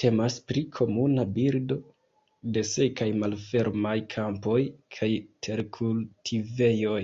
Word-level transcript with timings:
Temas 0.00 0.34
pri 0.48 0.62
komuna 0.78 1.22
birdo 1.38 1.78
de 2.56 2.62
sekaj 2.70 3.06
malfermaj 3.22 3.94
kampoj 4.16 4.58
kaj 4.98 5.10
terkultivejoj. 5.48 7.02